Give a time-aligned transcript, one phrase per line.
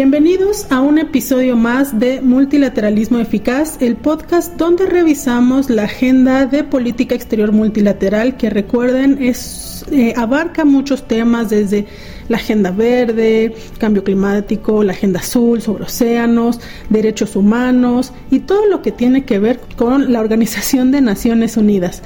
[0.00, 6.64] Bienvenidos a un episodio más de Multilateralismo Eficaz, el podcast donde revisamos la agenda de
[6.64, 11.84] política exterior multilateral que recuerden eh, abarca muchos temas desde
[12.28, 18.80] la agenda verde, cambio climático, la agenda azul sobre océanos, derechos humanos y todo lo
[18.80, 22.02] que tiene que ver con la Organización de Naciones Unidas.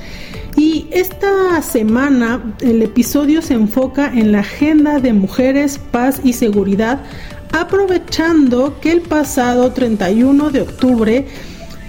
[0.56, 7.00] Y esta semana el episodio se enfoca en la agenda de mujeres, paz y seguridad
[7.54, 11.26] aprovechando que el pasado 31 de octubre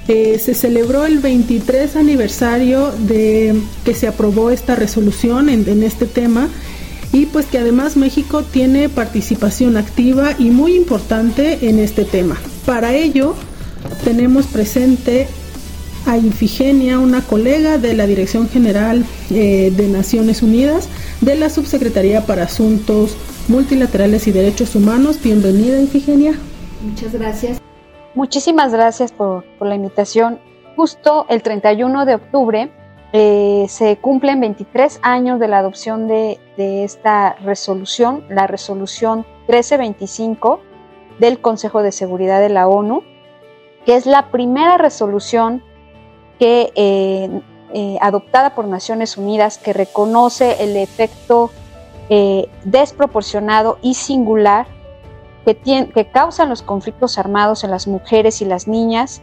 [0.08, 6.49] eh, se celebró el 23 aniversario de que se aprobó esta resolución en, este tema
[7.12, 12.38] y pues que además México tiene participación activa y muy importante en este tema.
[12.68, 13.34] Para ello
[14.04, 15.27] tenemos presente
[16.05, 20.90] a Infigenia, una colega de la Dirección General eh, de Naciones Unidas
[21.21, 25.21] de la Subsecretaría para Asuntos Multilaterales y Derechos Humanos.
[25.21, 26.34] Bienvenida, Infigenia.
[26.82, 27.62] Muchas gracias.
[28.15, 30.40] Muchísimas gracias por, la invitación.
[30.76, 32.71] Justo el 31 de octubre
[33.13, 40.62] eh, se cumplen 23 años de la adopción de, esta resolución, la resolución 1325
[41.20, 43.04] del Consejo de Seguridad de la ONU,
[43.85, 45.63] que es la primera resolución
[46.40, 47.41] que eh,
[47.74, 51.52] eh, adoptada por Naciones Unidas que reconoce el efecto
[52.10, 54.68] eh, desproporcionado y singular
[55.46, 59.22] que, causan los conflictos armados en las mujeres y las niñas,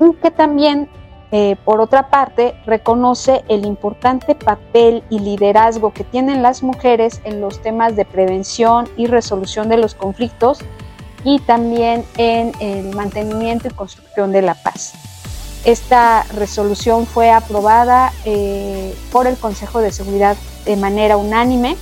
[0.00, 0.88] y que también,
[1.30, 7.40] eh, por otra parte, reconoce el importante papel y liderazgo que tienen las mujeres en
[7.40, 10.58] los temas de prevención y resolución de los conflictos
[11.24, 14.94] y también en el mantenimiento y construcción de la paz.
[15.64, 20.36] Esta resolución fue aprobada eh, por el Consejo de Seguridad
[20.66, 21.76] de manera unánime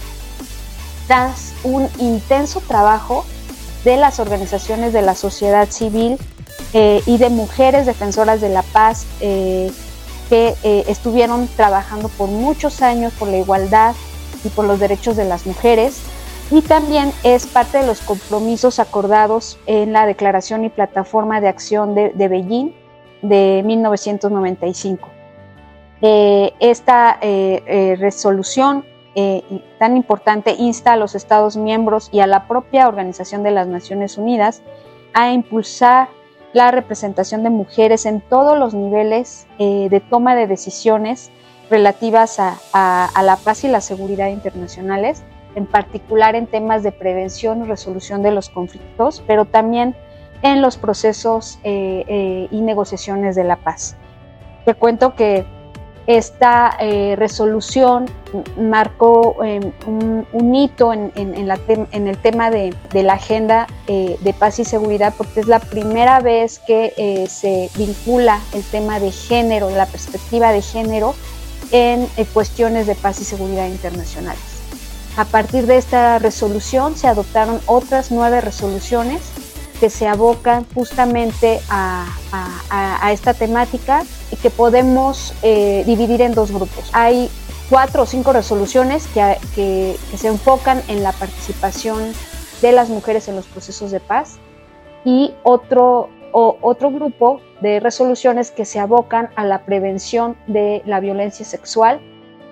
[1.12, 3.26] tras un intenso trabajo
[3.84, 6.16] de las organizaciones de la sociedad civil
[6.72, 9.70] eh, y de mujeres defensoras de la paz eh,
[10.30, 13.94] que eh, estuvieron trabajando por muchos años por la igualdad
[14.42, 16.00] y por los derechos de las mujeres
[16.50, 21.94] y también es parte de los compromisos acordados en la Declaración y Plataforma de Acción
[21.94, 22.72] de, de Beijing
[23.20, 25.10] de 1995.
[26.58, 29.42] esta resolución eh,
[29.78, 34.16] tan importante insta a los Estados miembros y a la propia Organización de las Naciones
[34.16, 34.62] Unidas
[35.12, 36.08] a impulsar
[36.54, 41.30] la representación de mujeres en todos los niveles eh, de toma de decisiones
[41.68, 45.22] relativas a, la paz y la seguridad internacionales,
[45.54, 49.94] en particular en temas de prevención y resolución de los conflictos, pero también
[50.42, 53.96] en los procesos eh, y negociaciones de la paz.
[54.64, 55.44] Te cuento que
[56.06, 58.06] esta eh, resolución
[58.58, 59.72] marcó em,
[60.32, 65.46] un, hito en, el tema de, la agenda eh, de paz y seguridad porque es
[65.46, 71.14] la primera vez que eh, se vincula el tema de género, la perspectiva de género
[71.70, 74.52] en cuestiones de paz y seguridad internacionales.
[75.16, 79.20] A partir de esta resolución se adoptaron otras nueve resoluciones
[79.78, 82.06] que se abocan justamente a,
[83.12, 84.04] esta temática
[84.37, 86.91] que podemos eh, dividir en dos grupos.
[86.93, 87.31] Hay
[87.69, 92.12] cuatro o cinco resoluciones que, se enfocan en la participación
[92.60, 94.38] de las mujeres en los procesos de paz
[95.04, 101.44] y otro, otro grupo de resoluciones que se abocan a la prevención de la violencia
[101.44, 102.00] sexual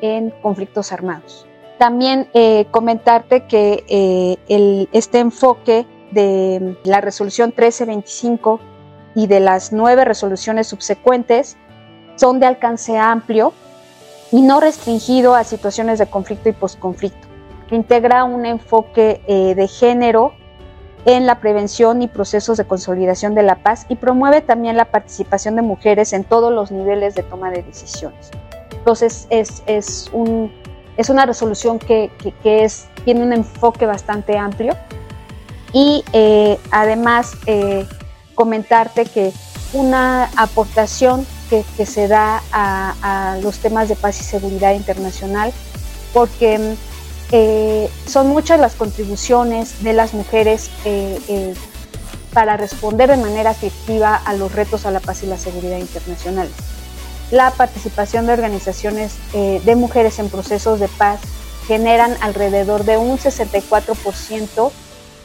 [0.00, 1.46] en conflictos armados.
[1.78, 8.60] También eh, comentarte que eh, el, este enfoque de la resolución 1325
[9.14, 11.56] y de las nueve resoluciones subsecuentes
[12.16, 13.52] son de alcance amplio
[14.32, 17.28] y no restringido a situaciones de conflicto y posconflicto,
[17.68, 20.34] que integra un enfoque eh, de género
[21.06, 25.56] en la prevención y procesos de consolidación de la paz y promueve también la participación
[25.56, 28.30] de mujeres en todos los niveles de toma de decisiones.
[28.72, 30.52] Entonces es, es, un,
[30.96, 32.10] es una resolución que,
[32.42, 34.76] que es, tiene un enfoque bastante amplio
[35.72, 37.86] y eh, además eh,
[38.34, 39.32] comentarte que
[39.72, 45.52] una aportación que, se da a, los temas de paz y seguridad internacional,
[46.14, 46.76] porque
[47.32, 50.70] eh, son muchas las contribuciones de las mujeres
[52.32, 56.52] para responder de manera efectiva a los retos a la paz y la seguridad internacionales.
[57.30, 61.20] la participación de organizaciones eh, de mujeres en procesos de paz
[61.66, 64.72] generan alrededor de un 64%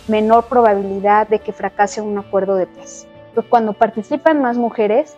[0.08, 3.08] menor probabilidad de que fracase un acuerdo de paz.
[3.50, 5.16] Cuando participan más mujeres,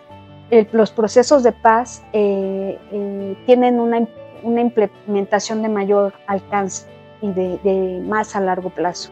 [0.72, 4.08] los procesos de paz eh, eh, tienen una,
[4.44, 6.86] implementación de mayor alcance
[7.22, 9.12] y de, más a largo plazo.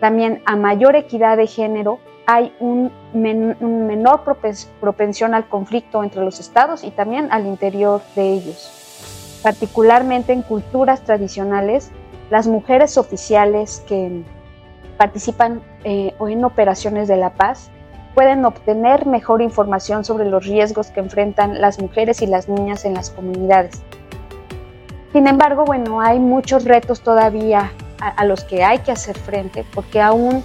[0.00, 4.22] También a mayor equidad de género hay un, un menor
[4.80, 9.40] propensión al conflicto entre los estados y también al interior de ellos.
[9.42, 11.90] Particularmente en culturas tradicionales,
[12.30, 14.22] las mujeres oficiales que
[14.96, 17.71] participan eh, en operaciones de la paz
[18.14, 22.94] pueden obtener mejor información sobre los riesgos que enfrentan las mujeres y las niñas en
[22.94, 23.82] las comunidades.
[25.12, 30.00] Sin embargo, bueno, hay muchos retos todavía a, los que hay que hacer frente porque
[30.00, 30.42] aún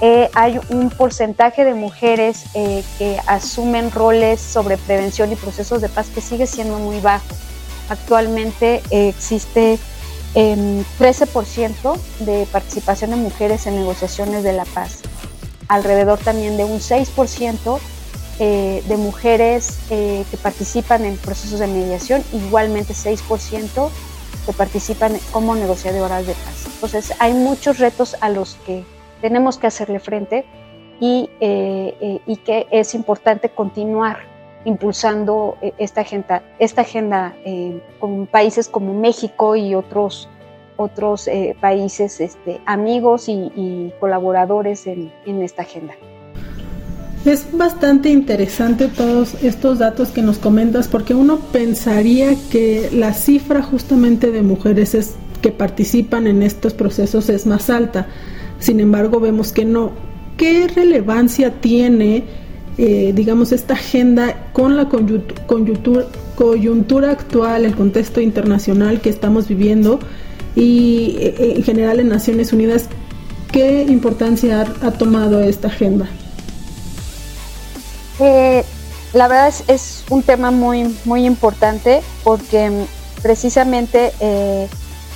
[0.00, 5.88] eh, hay un porcentaje de mujeres eh, que asumen roles sobre prevención y procesos de
[5.88, 7.26] paz que sigue siendo muy bajo.
[7.88, 9.78] Actualmente eh, existe
[10.34, 15.00] 13% em, de participación de mujeres en negociaciones de la paz,
[15.68, 17.78] alrededor también de un 6%
[18.38, 23.90] de mujeres que participan en procesos de mediación, igualmente 6%
[24.46, 26.66] que participan como negociadoras de paz.
[26.72, 28.84] Entonces hay muchos retos a los que
[29.20, 30.46] tenemos que hacerle frente
[31.00, 34.18] y, eh, eh, y que es importante continuar
[34.64, 37.34] impulsando eh, esta agenda, esta agenda
[37.98, 40.28] con países como México y otros,
[40.78, 41.28] otros
[41.60, 45.10] países este, amigos y, colaboradores en,
[45.42, 45.94] esta agenda.
[47.24, 53.60] Es bastante interesante todos estos datos que nos comentas porque uno pensaría que la cifra
[53.60, 58.06] justamente de mujeres es, que participan en estos procesos es más alta.
[58.60, 59.90] Sin embargo, vemos que no.
[60.36, 62.22] ¿Qué relevancia tiene,
[62.78, 69.98] eh, digamos, esta agenda con la coyuntura actual, el contexto internacional que estamos viviendo
[70.58, 72.86] y eh, en general en Naciones Unidas?
[73.52, 76.08] ¿Qué importancia ha, tomado esta agenda?
[78.18, 78.64] Eh,
[79.12, 84.12] la verdad es, un tema muy, muy importante porque mm, precisamente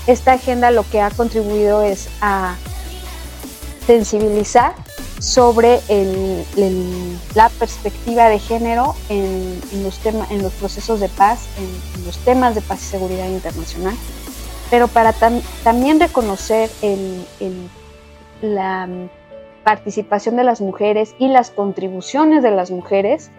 [0.07, 2.57] esta agenda lo que ha contribuido es a
[3.87, 4.75] sensibilizar
[5.19, 5.81] sobre
[7.35, 10.01] la perspectiva de género en, los
[10.31, 13.95] en los procesos de paz, en, los temas de paz y seguridad internacional,
[14.73, 15.13] pero para
[15.65, 16.71] también reconocer
[18.41, 18.89] la
[19.65, 23.31] participación de las mujeres y las contribuciones de las mujeres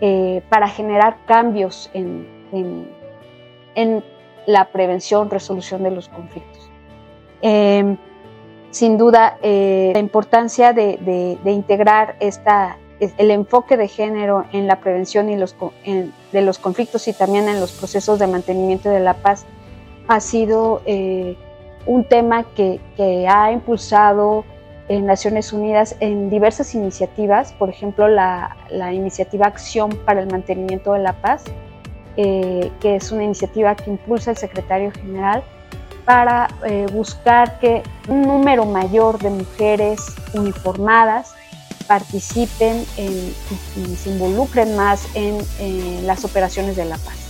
[0.00, 2.26] eh, para generar cambios en,
[4.46, 6.70] la prevención, resolución de los conflictos.
[7.42, 7.98] Eh,
[8.70, 15.28] sin duda eh, la importancia de, integrar esta, el enfoque de género en la prevención
[15.28, 19.44] y de los conflictos y también en los procesos de mantenimiento de la paz
[20.08, 21.36] ha sido eh,
[21.86, 22.80] un tema que,
[23.28, 24.44] ha impulsado
[24.88, 28.56] en Naciones Unidas en diversas iniciativas, por ejemplo la,
[28.92, 31.44] iniciativa Acción para el Mantenimiento de la Paz,
[32.16, 35.44] eh, que es una iniciativa que impulsa el secretario general
[36.04, 40.00] para eh, buscar que un número mayor de mujeres
[40.32, 41.34] uniformadas
[41.86, 43.34] participen y,
[43.96, 45.38] se involucren más en,
[46.06, 47.27] las operaciones de la paz.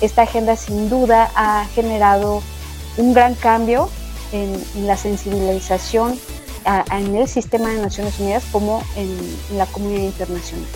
[0.00, 2.42] Esta, agenda sin duda ha generado
[2.96, 3.88] un gran cambio
[4.32, 6.18] en, la sensibilización
[6.92, 10.66] en el sistema de Naciones Unidas como en, la comunidad internacional.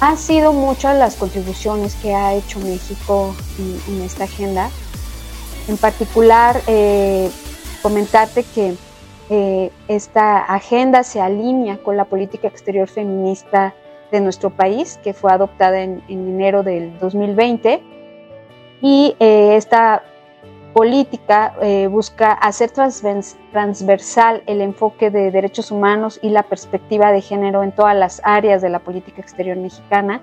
[0.00, 3.34] Han sido muchas las contribuciones que ha hecho México
[3.88, 4.70] en esta agenda
[5.68, 7.30] en particular, eh,
[7.82, 8.74] comentarte que
[9.30, 13.74] eh, esta agenda se alinea con la política exterior feminista
[14.12, 17.82] de nuestro país, que fue adoptada en, enero del 2020.
[18.86, 20.02] Y eh, esta
[20.74, 21.54] política
[21.88, 27.96] busca hacer transversal el enfoque de derechos humanos y la perspectiva de género en todas
[27.96, 30.20] las áreas de la política exterior mexicana,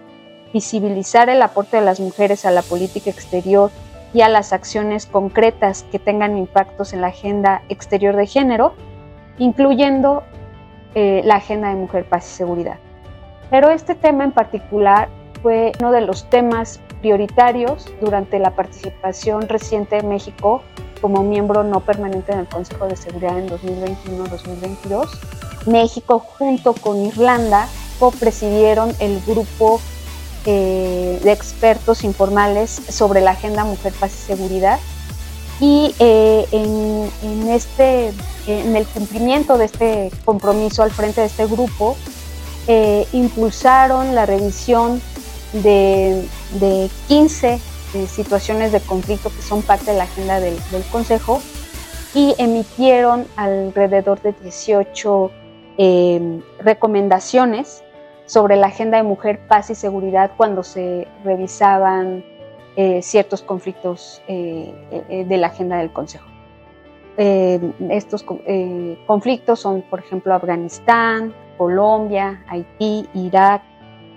[0.54, 3.72] visibilizar el aporte de las mujeres a la política exterior
[4.14, 8.74] y a las acciones concretas que tengan impactos en la agenda exterior de género,
[9.38, 10.24] incluyendo
[10.96, 12.76] eh, la agenda de mujer, paz y seguridad.
[13.50, 15.10] Pero este tema en particular
[15.42, 20.62] fue uno de los temas prioritarios durante la participación reciente de México
[21.02, 25.10] como miembro no permanente en el Consejo de Seguridad en 2021-2022.
[25.66, 27.68] México junto con Irlanda
[28.00, 29.82] copresidieron el grupo
[30.46, 34.80] eh, de expertos informales sobre la agenda Mujer, Paz y Seguridad.
[35.60, 38.12] Y eh, en, este,
[38.48, 41.96] en el cumplimiento de este compromiso al frente de este grupo,
[42.68, 45.00] eh, impulsaron la revisión
[45.54, 46.26] de,
[46.60, 47.60] de 15
[48.08, 50.58] situaciones de conflicto que son parte de la agenda del,
[50.92, 51.42] Consejo
[52.14, 55.32] y emitieron alrededor de 18
[55.78, 57.84] eh, recomendaciones
[58.26, 62.24] sobre la agenda de mujer, paz y seguridad cuando se revisaban
[62.78, 64.74] eh, ciertos conflictos eh,
[65.10, 66.26] eh, de la agenda del Consejo.
[67.18, 68.24] estos
[69.06, 73.62] conflictos son, por ejemplo, Afganistán, Colombia, Haití, Irak,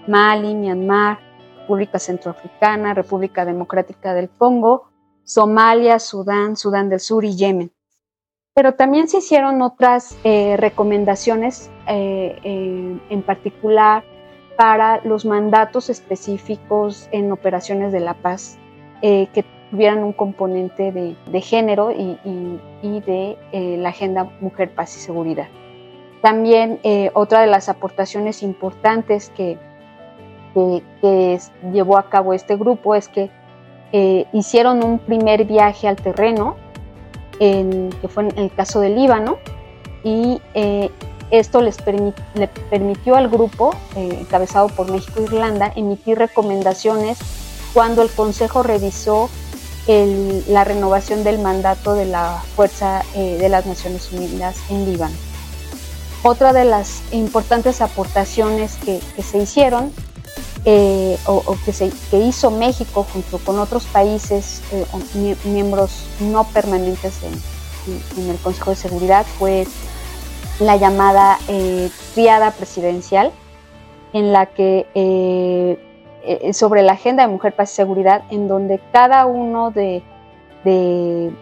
[0.07, 1.19] Mali, Myanmar,
[1.65, 4.91] República Centroafricana, República Democrática del Congo,
[5.25, 7.73] Somalia, Sudán, Sudán del Sur y Yemen.
[8.55, 14.05] Pero también se hicieron otras recomendaciones, en particular
[14.57, 18.59] para los mandatos específicos en operaciones de la paz
[19.03, 22.17] eh, que tuvieran un componente de, género y,
[22.83, 25.49] de eh, la agenda Mujer, Paz y Seguridad.
[26.23, 29.59] También eh, otra de las aportaciones importantes que,
[30.55, 31.39] que,
[31.73, 33.31] llevó a cabo este grupo es que
[34.33, 36.57] hicieron un primer viaje al terreno,
[37.39, 39.39] en, que fue en el caso del Líbano,
[40.03, 40.41] y
[41.31, 41.77] esto les
[42.35, 47.19] le permitió al grupo, eh, encabezado por México e Irlanda, emitir recomendaciones
[47.73, 49.29] cuando el Consejo revisó
[49.87, 55.15] la renovación del mandato de la Fuerza eh, de las Naciones Unidas en Líbano.
[56.23, 59.93] Otra de las importantes aportaciones que, se hicieron
[60.65, 64.63] eh, o, que, se, hizo México junto con otros países
[65.45, 69.67] miembros no permanentes en, el Consejo de Seguridad fue
[70.61, 73.33] la llamada eh, triada presidencial,
[74.13, 75.79] en la que eh,
[76.23, 80.03] eh, sobre la agenda de mujer, paz y seguridad, en donde cada uno de,
[80.65, 81.33] de,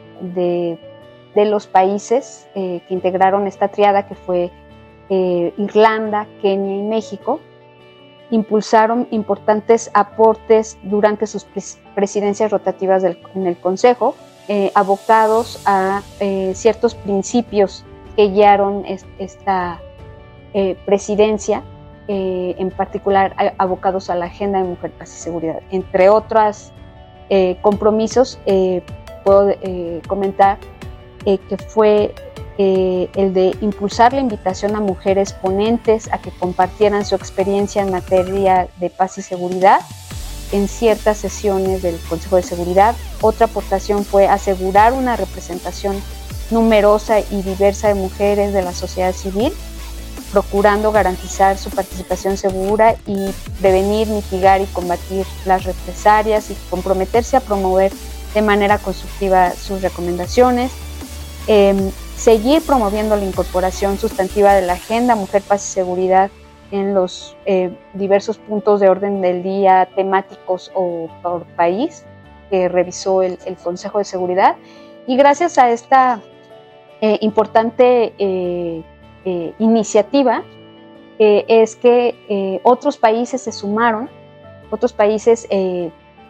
[1.34, 4.50] los países que integraron esta triada, que fue
[5.08, 7.40] Irlanda, Kenia y México,
[8.32, 11.46] impulsaron importantes aportes durante sus
[11.94, 14.16] presidencias rotativas en el Consejo,
[14.74, 16.02] abocados a
[16.54, 17.84] ciertos principios
[18.16, 18.84] que guiaron
[19.18, 19.80] esta
[20.54, 21.62] eh, presidencia,
[22.08, 25.60] eh, en particular abocados a la agenda de mujer, paz y seguridad.
[25.70, 26.72] Entre otros
[27.30, 28.38] eh, compromisos,
[29.24, 29.54] puedo
[30.08, 30.58] comentar
[31.24, 32.14] que fue
[33.14, 38.68] el de impulsar la invitación a mujeres ponentes a que compartieran su experiencia en materia
[38.78, 39.80] de paz y seguridad
[40.52, 42.94] en ciertas sesiones del Consejo de Seguridad.
[43.20, 46.00] Otra aportación fue asegurar una representación
[46.50, 49.52] numerosa y diversa de mujeres de la sociedad civil,
[50.30, 57.40] procurando garantizar su participación segura y prevenir, mitigar y combatir las represalias y comprometerse a
[57.40, 57.92] promover
[58.34, 60.70] de manera constructiva sus recomendaciones,
[61.46, 61.90] em,
[62.22, 66.30] seguir promoviendo la incorporación sustantiva de la agenda Mujer, Paz y Seguridad
[66.70, 72.04] en los eh, diversos puntos de orden del día temáticos o por país
[72.48, 74.54] que revisó el Consejo de Seguridad.
[75.08, 76.20] Y gracias a esta
[77.00, 78.84] eh, importante eh,
[79.58, 80.44] iniciativa
[81.18, 84.08] es que otros países se sumaron,
[84.70, 85.46] otros países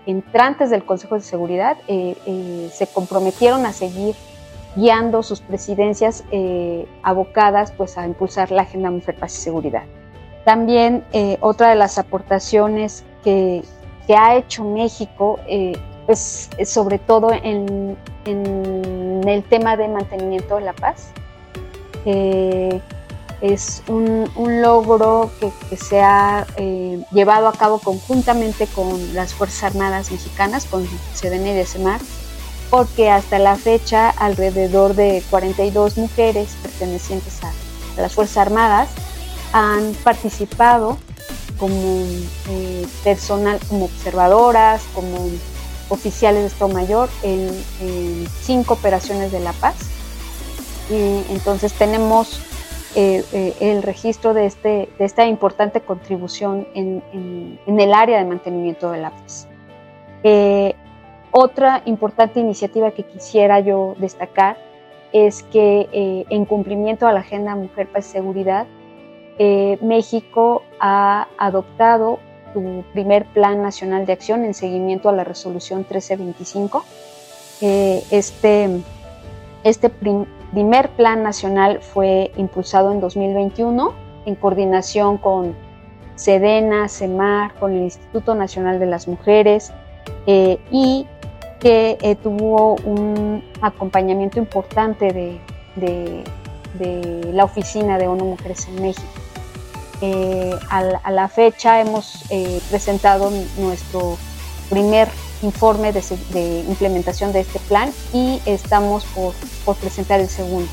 [0.06, 4.14] entrantes del Consejo de Seguridad se comprometieron a seguir
[4.76, 6.24] guiando sus presidencias
[7.02, 9.84] abocadas pues, a impulsar la Agenda Mujer, Paz y Seguridad.
[10.44, 11.04] También
[11.40, 13.62] otra de las aportaciones que,
[14.06, 15.38] que ha hecho México
[16.06, 21.08] pues sobre todo en, el tema de mantenimiento de la paz.
[22.04, 22.80] Eh,
[23.40, 24.28] es un,
[24.62, 30.86] logro que, se ha eh, llevado a cabo conjuntamente con las Fuerzas Armadas Mexicanas, con
[31.12, 32.00] Sedena y Semar,
[32.72, 37.52] porque hasta la fecha alrededor de 42 mujeres pertenecientes a,
[38.00, 38.88] las Fuerzas Armadas
[39.52, 40.96] han participado
[41.58, 41.76] como
[42.48, 45.28] eh, personal, como observadoras, como
[45.90, 47.50] oficiales de Estado Mayor en,
[48.40, 49.76] cinco operaciones de La Paz.
[50.88, 52.40] Y entonces tenemos
[52.96, 57.02] eh, eh, el registro de, este, de esta importante contribución en,
[57.66, 59.46] el área de mantenimiento de la paz.
[61.32, 64.56] Otra importante iniciativa que quisiera yo destacar
[65.12, 68.66] es que en cumplimiento a la Agenda Mujer, Paz y Seguridad,
[69.82, 72.18] México ha adoptado
[72.52, 76.84] tu primer Plan Nacional de Acción en seguimiento a la resolución 1325.
[77.60, 78.82] Eh, este
[79.64, 83.94] este primer plan nacional fue impulsado en 2021
[84.26, 85.54] en coordinación con
[86.16, 89.72] Sedena, CEMAR, con el Instituto Nacional de las Mujeres
[90.26, 91.06] eh, y
[91.62, 96.24] que eh, tuvo un acompañamiento importante de,
[96.78, 99.08] de la Oficina de ONU Mujeres en México.
[100.04, 104.18] Eh, a, la fecha hemos eh, presentado nuestro
[104.68, 105.08] primer
[105.42, 110.68] informe de, implementación de este plan y estamos por, presentar el segundo.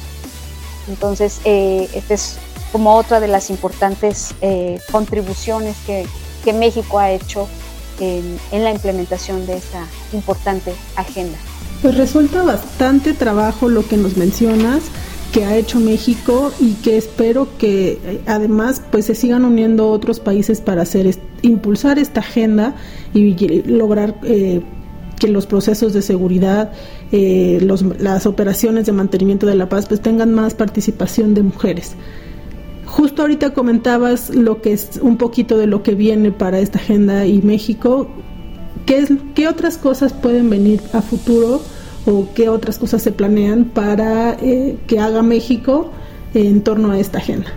[0.88, 2.40] Entonces, eh, esta es
[2.72, 4.34] como otra de las importantes
[4.92, 6.08] contribuciones que,
[6.52, 7.48] México ha hecho
[8.00, 11.38] en, la implementación de esta importante agenda.
[11.82, 14.84] Pues resulta bastante trabajo lo que nos mencionas
[15.32, 20.20] que ha hecho México y que espero que eh, además pues se sigan uniendo otros
[20.20, 22.76] países para hacer impulsar esta agenda
[23.14, 24.62] y lograr eh,
[25.20, 26.72] que los procesos de seguridad,
[27.12, 27.60] eh,
[28.00, 31.96] las operaciones de mantenimiento de la paz pues tengan más participación de mujeres.
[32.90, 37.26] Justo ahorita comentabas lo que es un poquito de lo que viene para esta agenda
[37.26, 38.08] y México.
[38.86, 41.62] ¿Qué, es, qué otras cosas pueden venir a futuro?
[42.06, 45.92] o qué otras cosas se planean para eh, que haga México
[46.34, 47.48] en torno a esta agenda?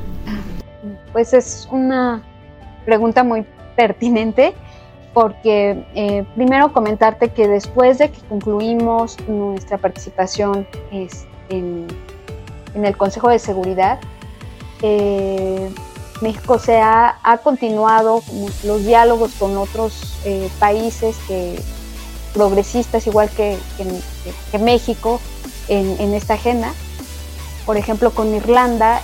[1.12, 2.22] Pues es una
[2.84, 3.44] pregunta muy
[3.76, 4.54] pertinente
[5.14, 11.86] porque eh, primero comentarte que después de que concluimos nuestra participación en,
[12.74, 14.00] el Consejo de Seguridad,
[14.82, 15.70] eh,
[16.20, 18.22] México se ha, continuado
[18.64, 20.18] los diálogos con otros
[20.60, 21.60] países que
[22.32, 23.58] progresistas, igual que,
[24.60, 25.20] México,
[25.68, 26.72] en, esta agenda.
[27.66, 29.02] Por ejemplo, con Irlanda,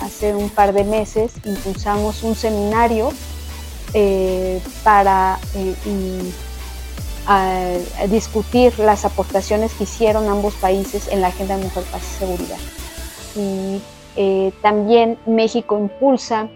[0.00, 3.12] hace un par de meses impulsamos un seminario
[3.96, 6.32] eh, para eh,
[8.08, 12.58] discutir las aportaciones que hicieron ambos países en la agenda de mujer, paz y seguridad.
[14.16, 16.48] Eh, también México impulsa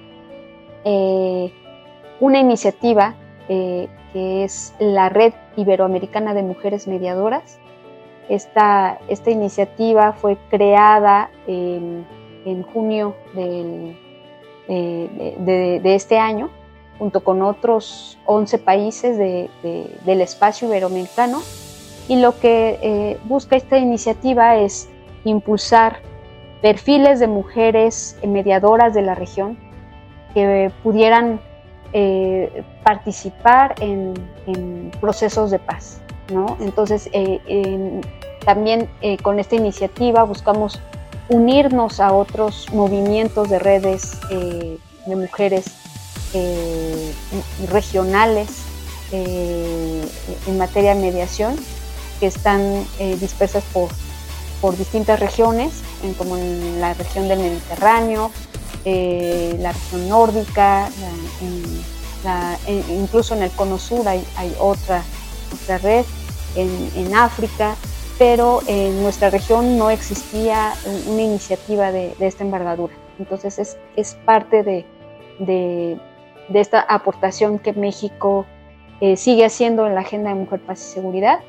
[2.20, 3.14] una iniciativa
[3.46, 7.58] que es la Red Iberoamericana de Mujeres Mediadoras.
[8.28, 12.06] Esta, esta iniciativa fue creada en,
[12.72, 13.94] junio eh,
[15.38, 16.50] de, este año,
[16.98, 21.40] junto con otros 11 países del espacio iberoamericano.
[22.08, 24.88] Y lo que eh, busca esta iniciativa es
[25.24, 26.00] impulsar
[26.62, 29.58] perfiles de mujeres mediadoras de la región
[30.34, 31.40] que pudieran
[31.92, 34.14] eh, participar en,
[35.00, 36.00] procesos de paz.
[36.60, 38.00] Entonces, eh,
[38.44, 40.80] también eh, con esta iniciativa buscamos
[41.28, 45.66] unirnos a otros movimientos de redes de mujeres
[47.70, 48.64] regionales
[49.12, 51.56] en materia de mediación
[52.20, 52.84] que están
[53.20, 53.88] dispersas por,
[54.60, 55.82] por distintas regiones,
[56.16, 58.30] como en la región del Mediterráneo,
[58.84, 60.88] eh, la región nórdica,
[62.88, 64.24] incluso en el cono sur hay,
[64.58, 65.02] otra,
[65.62, 66.04] otra red,
[66.56, 67.76] en, África,
[68.18, 70.74] pero en nuestra región no existía
[71.06, 72.94] una iniciativa de, esta envergadura.
[73.18, 74.86] Entonces es, es parte de,
[75.38, 75.98] de,
[76.54, 78.46] esta aportación que México
[79.00, 81.40] eh, sigue haciendo en la Agenda de Mujer, Paz y Seguridad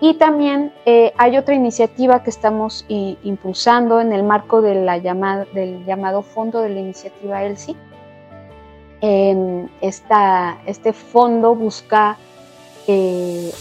[0.00, 4.86] y también eh, hay otra iniciativa que estamos impulsando en el marco del
[5.84, 7.76] llamado Fondo de la Iniciativa ELSI.
[9.02, 12.16] este fondo busca
[12.86, 13.52] eh,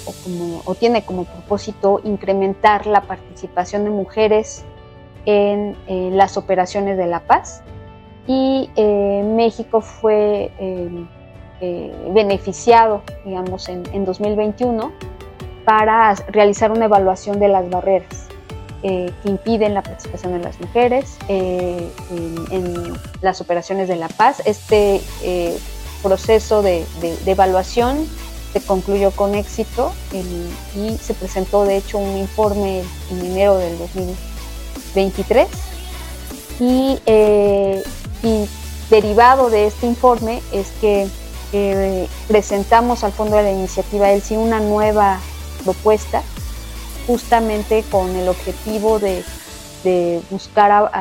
[0.65, 4.63] o, tiene como propósito incrementar la participación de mujeres
[5.25, 5.75] en
[6.17, 7.61] las operaciones de la paz
[8.27, 10.51] y eh, México fue
[12.13, 15.08] beneficiado, digamos, en, en 2021
[15.69, 18.25] para realizar una evaluación de las barreras
[18.81, 21.87] eh, que impiden la participación de las mujeres eh,
[22.49, 24.41] en, las operaciones de la paz.
[24.45, 25.55] Este eh,
[26.01, 26.87] proceso de,
[27.27, 28.07] evaluación
[28.51, 29.91] se concluyó con éxito
[30.75, 35.47] y se presentó de hecho un informe en enero del 2023
[36.61, 36.99] y,
[38.23, 38.49] y
[38.89, 41.07] derivado de este informe es que
[42.27, 45.19] presentamos al fondo de la iniciativa ELSI una nueva
[45.63, 46.21] propuesta
[47.07, 49.23] justamente con el objetivo de,
[50.29, 50.91] buscar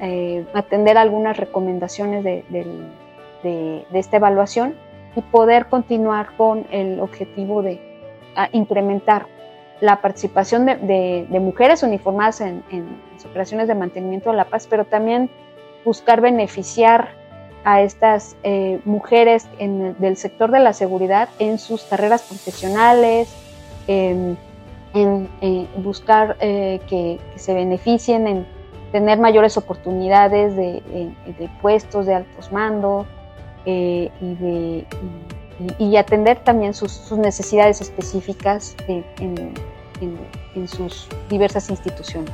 [0.00, 2.44] eh, atender algunas recomendaciones de,
[3.92, 4.74] esta evaluación
[5.14, 7.80] y poder continuar con el objetivo de
[8.52, 9.26] incrementar
[9.80, 12.64] la participación de, mujeres uniformadas en,
[13.14, 15.30] las operaciones de mantenimiento de la paz, pero también
[15.84, 17.10] buscar beneficiar
[17.64, 23.28] a estas eh, mujeres del sector de la seguridad en sus carreras profesionales,
[23.88, 24.38] en,
[25.82, 28.46] buscar eh, que, se beneficien, en
[28.92, 30.82] tener mayores oportunidades de,
[31.60, 33.06] puestos de altos mandos
[33.66, 34.10] eh,
[35.78, 39.52] y, atender también sus, necesidades específicas en,
[40.66, 42.32] sus diversas instituciones.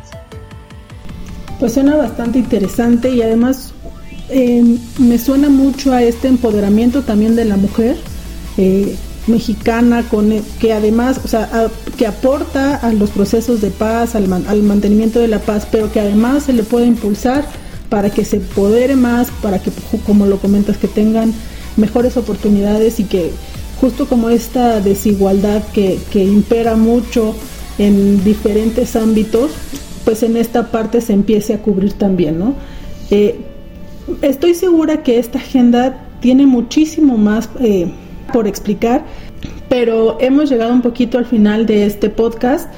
[1.58, 3.72] Pues suena bastante interesante y además
[4.28, 7.96] eh, me suena mucho a este empoderamiento también de la mujer
[9.26, 14.32] mexicana con e, que además, o sea, que aporta a los procesos de paz, al,
[14.32, 17.44] al, mantenimiento de la paz, pero que además se le puede impulsar
[17.88, 19.70] para que se podere más, para que,
[20.06, 21.32] como lo comentas, que tengan
[21.76, 23.30] mejores oportunidades y que
[23.80, 27.34] justo como esta desigualdad que, que impera mucho
[27.78, 29.50] en diferentes ámbitos,
[30.04, 32.54] pues en esta parte se empiece a cubrir también, ¿no?
[33.10, 33.40] Eh,
[34.22, 37.90] estoy segura que esta agenda tiene muchísimo más eh,
[38.32, 39.04] por explicar,
[39.68, 42.68] pero hemos llegado un poquito al final de este podcast,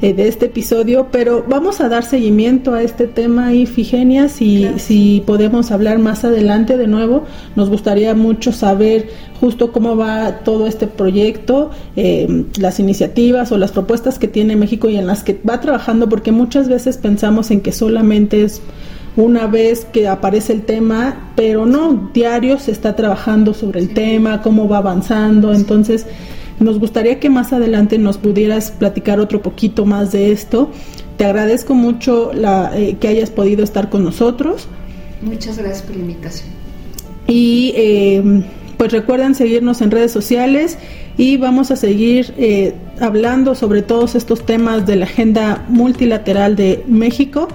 [0.00, 4.68] eh, de este episodio, pero vamos a dar seguimiento a este tema y Figenia, si,
[4.76, 7.24] si podemos hablar más adelante de nuevo,
[7.56, 9.08] nos gustaría mucho saber
[9.40, 14.88] justo cómo va todo este proyecto, eh, las iniciativas o las propuestas que tiene México
[14.88, 18.62] y en las que va trabajando, porque muchas veces pensamos en que solamente es
[19.18, 24.42] una vez que aparece el tema, pero no, diario se está trabajando sobre el tema,
[24.42, 26.06] cómo va avanzando, entonces
[26.60, 30.70] nos gustaría que más adelante nos pudieras platicar otro poquito más de esto.
[31.16, 34.68] Te agradezco mucho la, eh, que hayas podido estar con nosotros.
[35.20, 36.50] Muchas gracias por la invitación.
[37.26, 38.44] Y eh,
[38.76, 40.78] pues recuerden seguirnos en redes sociales
[41.16, 46.84] y vamos a seguir eh, hablando sobre todos estos temas de la agenda multilateral de
[46.86, 47.48] México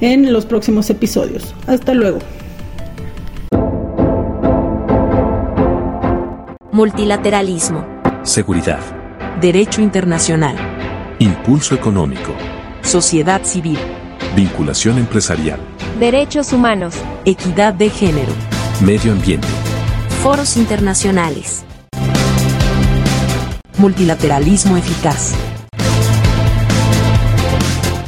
[0.00, 1.54] en los próximos episodios.
[1.66, 2.18] Hasta luego.
[6.72, 7.84] Multilateralismo.
[8.22, 8.80] Seguridad.
[9.40, 10.56] Derecho internacional.
[11.18, 12.32] Impulso económico.
[12.82, 13.78] Sociedad civil.
[14.36, 15.58] Vinculación empresarial.
[15.98, 16.94] Derechos humanos.
[17.24, 18.32] Equidad de género.
[18.80, 19.48] Medio ambiente.
[20.22, 21.64] Foros internacionales.
[23.78, 25.34] Multilateralismo eficaz.